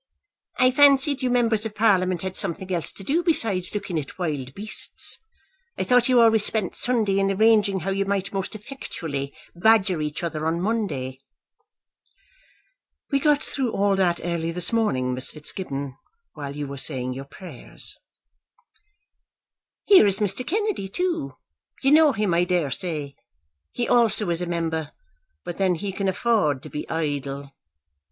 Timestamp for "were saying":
16.65-17.13